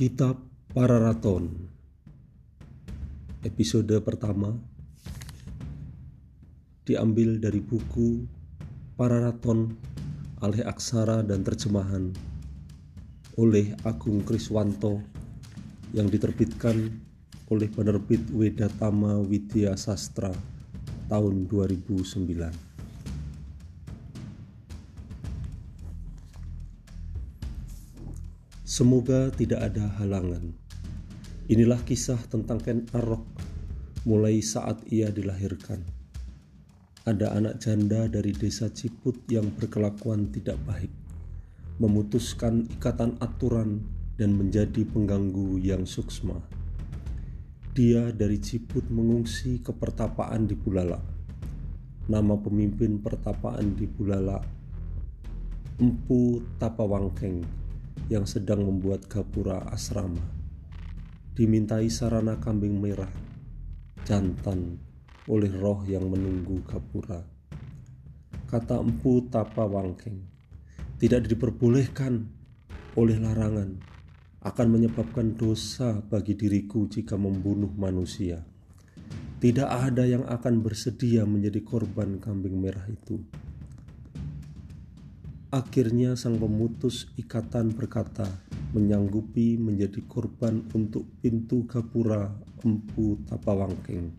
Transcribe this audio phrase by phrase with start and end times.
[0.00, 0.40] Kitab
[0.72, 1.44] Pararaton
[3.44, 4.48] Episode pertama
[6.88, 8.24] Diambil dari buku
[8.96, 9.76] Pararaton
[10.40, 12.16] Alih Aksara dan Terjemahan
[13.36, 15.04] oleh Agung Kriswanto
[15.92, 16.80] yang diterbitkan
[17.52, 20.32] oleh penerbit Wedatama Widya Sastra
[21.12, 22.69] tahun 2009.
[28.70, 30.54] Semoga tidak ada halangan.
[31.50, 33.26] Inilah kisah tentang Ken Arok
[34.06, 35.82] mulai saat ia dilahirkan.
[37.02, 40.94] Ada anak janda dari desa Ciput yang berkelakuan tidak baik,
[41.82, 43.82] memutuskan ikatan aturan
[44.14, 46.38] dan menjadi pengganggu yang suksma.
[47.74, 51.02] Dia dari Ciput mengungsi ke pertapaan di Bulala.
[52.06, 54.38] Nama pemimpin pertapaan di Bulala
[55.82, 57.59] Empu Tapawangkeng
[58.10, 60.20] yang sedang membuat gapura asrama.
[61.30, 63.08] Dimintai sarana kambing merah,
[64.02, 64.82] jantan
[65.30, 67.22] oleh roh yang menunggu gapura.
[68.50, 70.26] Kata empu tapa wangkeng,
[70.98, 72.26] tidak diperbolehkan
[72.98, 73.78] oleh larangan
[74.42, 78.42] akan menyebabkan dosa bagi diriku jika membunuh manusia.
[79.40, 83.22] Tidak ada yang akan bersedia menjadi korban kambing merah itu.
[85.50, 88.22] Akhirnya sang pemutus ikatan berkata
[88.70, 92.30] menyanggupi menjadi korban untuk pintu gapura
[92.62, 94.14] empu tapawangkeng.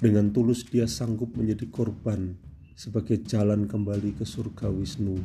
[0.00, 2.40] Dengan tulus dia sanggup menjadi korban
[2.72, 5.20] sebagai jalan kembali ke surga Wisnu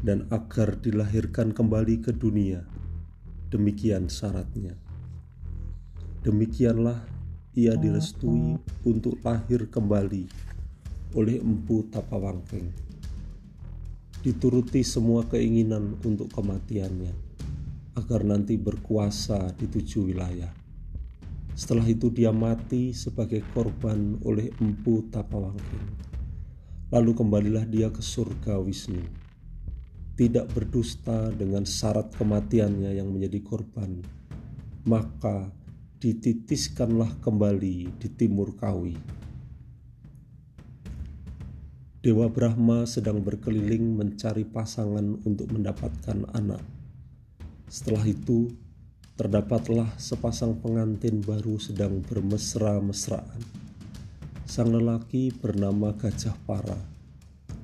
[0.00, 2.64] dan agar dilahirkan kembali ke dunia.
[3.52, 4.80] Demikian syaratnya.
[6.24, 7.04] Demikianlah
[7.52, 8.56] ia direstui
[8.88, 10.24] untuk lahir kembali
[11.20, 12.93] oleh empu tapawangkeng
[14.24, 17.12] dituruti semua keinginan untuk kematiannya,
[17.92, 20.48] agar nanti berkuasa di tujuh wilayah.
[21.52, 26.08] Setelah itu dia mati sebagai korban oleh empu Tapawangking.
[26.88, 29.04] Lalu kembalilah dia ke surga Wisnu.
[30.16, 34.00] Tidak berdusta dengan syarat kematiannya yang menjadi korban.
[34.88, 35.52] Maka
[36.00, 39.23] dititiskanlah kembali di timur kawi
[42.04, 46.60] Dewa Brahma sedang berkeliling mencari pasangan untuk mendapatkan anak.
[47.64, 48.52] Setelah itu,
[49.16, 53.40] terdapatlah sepasang pengantin baru sedang bermesra-mesraan.
[54.44, 56.76] Sang lelaki bernama Gajah Para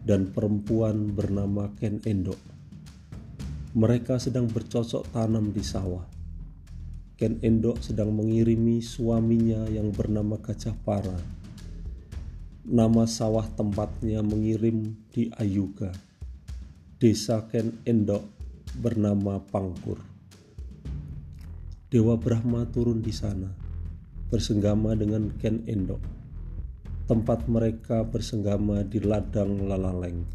[0.09, 2.41] dan perempuan bernama Ken Endok.
[3.77, 6.09] Mereka sedang bercocok tanam di sawah.
[7.21, 11.40] Ken Endok sedang mengirimi suaminya yang bernama Gajah Para
[12.60, 15.97] Nama sawah tempatnya mengirim di Ayuga.
[17.00, 18.21] Desa Ken Endok
[18.84, 19.97] bernama Pangkur.
[21.88, 23.48] Dewa Brahma turun di sana,
[24.28, 26.04] bersenggama dengan Ken Endok.
[27.09, 30.28] Tempat mereka bersenggama di ladang Lalaleng.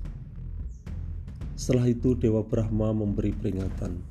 [1.54, 4.02] Setelah itu Dewa Brahma memberi peringatan.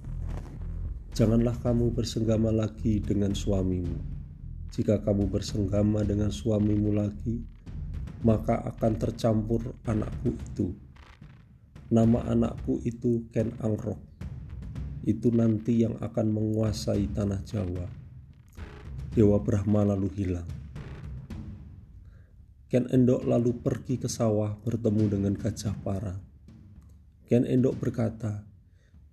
[1.18, 3.98] Janganlah kamu bersenggama lagi dengan suamimu.
[4.70, 7.53] Jika kamu bersenggama dengan suamimu lagi,
[8.24, 10.72] maka akan tercampur anakku itu.
[11.92, 14.00] Nama anakku itu Ken Angrok.
[15.04, 17.86] Itu nanti yang akan menguasai tanah Jawa.
[19.12, 20.48] Dewa Brahma lalu hilang.
[22.72, 26.16] Ken Endok lalu pergi ke sawah bertemu dengan Gajah Para.
[27.28, 28.42] Ken Endok berkata,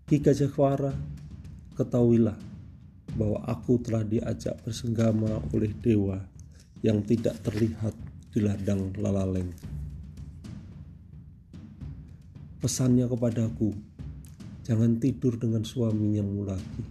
[0.08, 0.96] Ki Gajah Para,
[1.76, 2.40] ketahuilah
[3.20, 6.24] bahwa aku telah diajak bersenggama oleh dewa
[6.82, 7.94] yang tidak terlihat
[8.32, 9.52] di ladang lalaleng.
[12.64, 13.76] Pesannya kepadaku,
[14.64, 16.84] jangan tidur dengan suamimu lagi.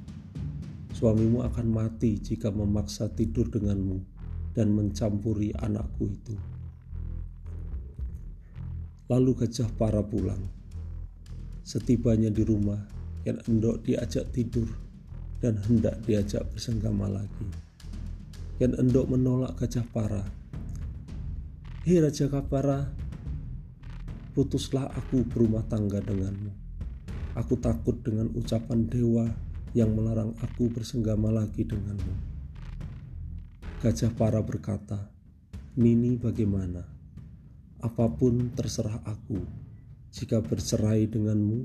[0.92, 4.04] Suamimu akan mati jika memaksa tidur denganmu
[4.52, 6.36] dan mencampuri anakku itu.
[9.08, 10.44] Lalu gajah para pulang.
[11.64, 12.84] Setibanya di rumah,
[13.24, 14.68] Ken Endok diajak tidur
[15.40, 17.48] dan hendak diajak bersenggama lagi.
[18.60, 20.39] Ken Endok menolak gajah para
[21.80, 22.92] Hei Raja Kapara,
[24.36, 26.52] putuslah aku berumah tangga denganmu.
[27.32, 29.24] Aku takut dengan ucapan dewa
[29.72, 32.14] yang melarang aku bersenggama lagi denganmu.
[33.80, 35.08] Gajah Para berkata,
[35.80, 36.84] Nini bagaimana?
[37.80, 39.40] Apa pun terserah aku.
[40.12, 41.64] Jika bercerai denganmu,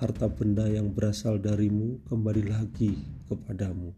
[0.00, 2.96] harta benda yang berasal darimu kembali lagi
[3.28, 3.92] kepadamu.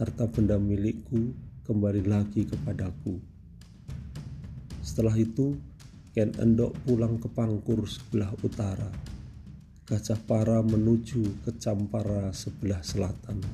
[0.00, 1.36] Harta benda milikku
[1.68, 3.36] kembali lagi kepadaku
[4.88, 5.52] setelah itu,
[6.16, 8.88] Ken Endok pulang ke Pangkur sebelah utara.
[9.84, 13.44] Gajah Para menuju ke Campara sebelah selatan.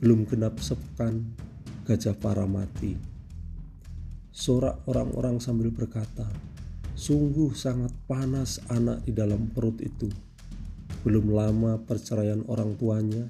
[0.00, 1.20] Belum genap sepekan,
[1.84, 2.96] Gajah Para mati.
[4.32, 6.24] Sorak orang-orang sambil berkata,
[6.96, 10.08] Sungguh sangat panas anak di dalam perut itu.
[11.04, 13.28] Belum lama perceraian orang tuanya,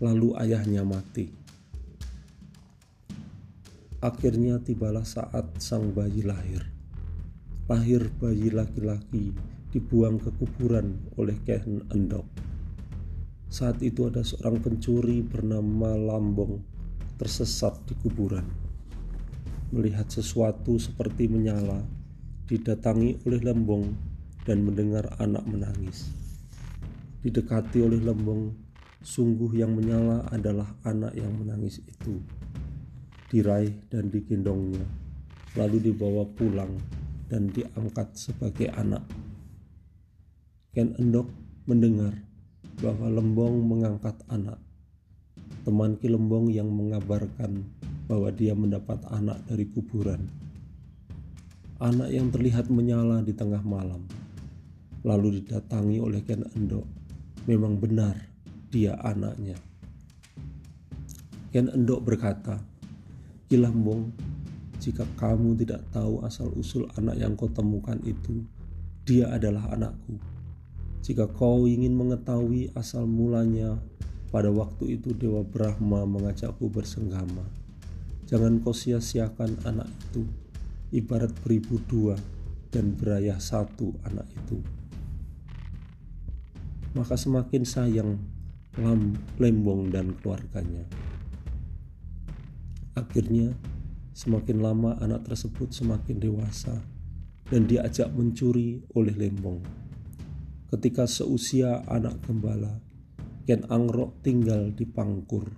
[0.00, 1.39] lalu ayahnya mati.
[4.00, 6.64] Akhirnya tibalah saat sang bayi lahir.
[7.68, 9.36] Lahir bayi laki-laki
[9.68, 12.24] dibuang ke kuburan oleh Ken Endok.
[13.52, 16.64] Saat itu ada seorang pencuri bernama Lambong
[17.20, 18.48] tersesat di kuburan.
[19.68, 21.84] Melihat sesuatu seperti menyala,
[22.48, 23.84] didatangi oleh Lembong
[24.48, 26.08] dan mendengar anak menangis.
[27.20, 28.56] Didekati oleh Lembong,
[29.04, 32.16] sungguh yang menyala adalah anak yang menangis itu.
[33.30, 34.82] Diraih dan digendongnya,
[35.54, 36.74] lalu dibawa pulang
[37.30, 39.06] dan diangkat sebagai anak
[40.70, 41.26] Ken Endok
[41.66, 42.14] mendengar
[42.78, 44.62] bahwa Lembong mengangkat anak.
[45.66, 47.66] Teman Ki Lembong yang mengabarkan
[48.06, 50.30] bahwa dia mendapat anak dari kuburan.
[51.82, 54.06] Anak yang terlihat menyala di tengah malam.
[55.02, 56.86] Lalu didatangi oleh Ken Endok.
[57.50, 58.14] Memang benar
[58.70, 59.58] dia anaknya.
[61.50, 62.62] Ken Endok berkata,
[63.50, 64.14] Ki Lembong,
[64.78, 68.46] jika kamu tidak tahu asal-usul anak yang kau temukan itu,
[69.02, 70.22] dia adalah anakku
[71.00, 73.80] jika kau ingin mengetahui asal mulanya,
[74.28, 77.42] pada waktu itu Dewa Brahma mengajakku bersenggama.
[78.28, 80.28] Jangan kau sia-siakan anak itu,
[80.92, 82.20] ibarat beribu dua
[82.68, 84.60] dan berayah satu anak itu.
[86.92, 88.20] Maka semakin sayang
[89.40, 90.86] Lembong dan keluarganya.
[93.00, 93.56] Akhirnya,
[94.12, 96.76] semakin lama anak tersebut semakin dewasa
[97.48, 99.64] dan diajak mencuri oleh Lembong
[100.70, 102.78] ketika seusia anak gembala,
[103.42, 105.50] Ken Angrok tinggal di Pangkur.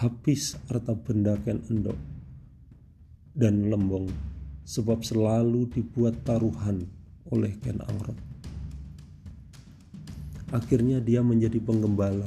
[0.00, 2.00] Habis harta benda Ken Endok
[3.36, 4.08] dan Lembong
[4.64, 6.88] sebab selalu dibuat taruhan
[7.28, 8.16] oleh Ken Angrok.
[10.48, 12.24] Akhirnya dia menjadi penggembala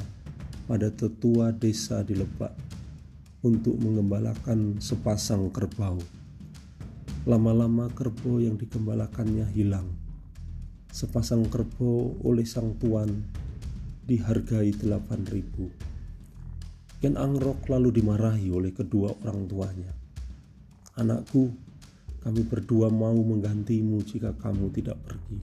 [0.69, 2.70] pada tetua desa di Lebak
[3.41, 5.97] untuk mengembalakan sepasang kerbau.
[7.29, 10.01] Lama-lama kerbau yang digembalakannya hilang
[10.91, 13.23] sepasang kerbau oleh sang tuan
[14.03, 16.99] dihargai 8000.
[16.99, 19.95] Ken Angrok lalu dimarahi oleh kedua orang tuanya.
[20.99, 21.47] Anakku,
[22.19, 25.39] kami berdua mau menggantimu jika kamu tidak pergi.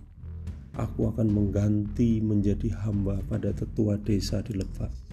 [0.76, 5.07] Aku akan mengganti menjadi hamba pada tetua desa di Lebak.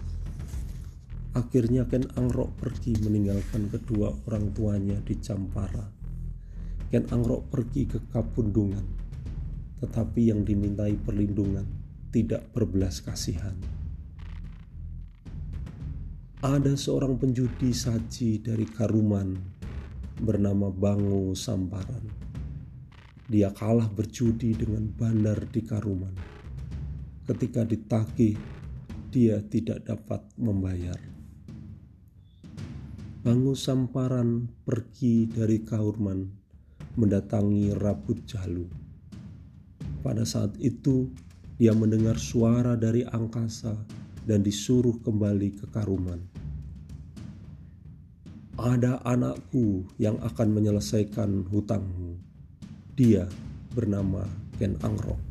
[1.36, 5.84] Akhirnya Ken Angrok pergi meninggalkan kedua orang tuanya di Campara.
[6.88, 9.06] Ken Angrok pergi ke Kapundungan
[9.76, 11.68] tetapi yang dimintai perlindungan
[12.08, 13.52] tidak berbelas kasihan.
[16.40, 19.36] Ada seorang penjudi saji dari Karuman
[20.20, 22.08] bernama Bangu Samparan.
[23.26, 26.14] Dia kalah berjudi dengan bandar di Karuman.
[27.26, 28.38] Ketika ditagih,
[29.10, 31.15] dia tidak dapat membayar.
[33.26, 36.22] Bangu Samparan pergi dari Karuman
[36.94, 38.86] mendatangi Rabut Jalu
[40.06, 41.10] pada saat itu,
[41.58, 43.74] dia mendengar suara dari angkasa
[44.22, 46.22] dan disuruh kembali ke Karuman.
[48.54, 52.22] Ada anakku yang akan menyelesaikan hutangmu.
[52.94, 53.26] Dia
[53.74, 54.22] bernama
[54.62, 55.25] Ken Angrok.